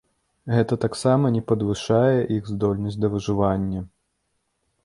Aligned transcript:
Гэта 0.53 0.77
таксама 0.85 1.25
не 1.35 1.43
падвышае 1.51 2.15
іх 2.39 2.49
здольнасць 2.53 3.01
да 3.05 3.15
выжывання. 3.17 3.81